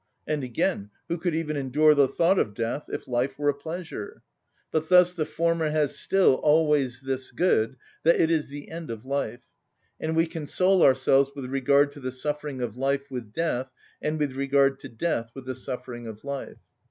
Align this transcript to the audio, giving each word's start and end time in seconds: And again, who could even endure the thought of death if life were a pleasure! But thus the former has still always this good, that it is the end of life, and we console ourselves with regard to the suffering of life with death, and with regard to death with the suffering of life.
And 0.25 0.43
again, 0.43 0.89
who 1.09 1.19
could 1.19 1.35
even 1.35 1.55
endure 1.55 1.93
the 1.93 2.07
thought 2.07 2.39
of 2.39 2.55
death 2.55 2.85
if 2.89 3.07
life 3.07 3.37
were 3.37 3.49
a 3.49 3.53
pleasure! 3.53 4.23
But 4.71 4.89
thus 4.89 5.13
the 5.13 5.27
former 5.27 5.69
has 5.69 5.95
still 5.99 6.39
always 6.41 7.01
this 7.01 7.29
good, 7.29 7.75
that 8.01 8.19
it 8.19 8.31
is 8.31 8.47
the 8.47 8.71
end 8.71 8.89
of 8.89 9.05
life, 9.05 9.43
and 9.99 10.15
we 10.15 10.25
console 10.25 10.81
ourselves 10.81 11.29
with 11.35 11.45
regard 11.45 11.91
to 11.91 11.99
the 11.99 12.11
suffering 12.11 12.63
of 12.63 12.77
life 12.77 13.11
with 13.11 13.31
death, 13.31 13.69
and 14.01 14.17
with 14.17 14.31
regard 14.31 14.79
to 14.79 14.89
death 14.89 15.29
with 15.35 15.45
the 15.45 15.53
suffering 15.53 16.07
of 16.07 16.23
life. 16.23 16.57